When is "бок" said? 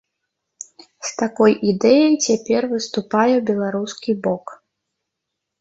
4.25-4.45